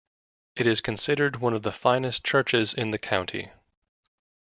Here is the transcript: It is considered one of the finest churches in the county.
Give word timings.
It 0.55 0.65
is 0.65 0.81
considered 0.81 1.35
one 1.35 1.53
of 1.53 1.61
the 1.61 1.71
finest 1.71 2.23
churches 2.25 2.73
in 2.73 2.89
the 2.89 2.97
county. 2.97 3.51